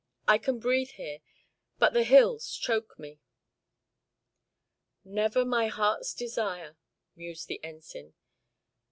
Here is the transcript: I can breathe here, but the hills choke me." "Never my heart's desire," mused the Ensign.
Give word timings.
I 0.27 0.39
can 0.39 0.57
breathe 0.57 0.93
here, 0.93 1.19
but 1.77 1.93
the 1.93 2.03
hills 2.03 2.55
choke 2.57 2.97
me." 2.97 3.19
"Never 5.05 5.45
my 5.45 5.67
heart's 5.67 6.15
desire," 6.15 6.75
mused 7.15 7.47
the 7.47 7.63
Ensign. 7.63 8.15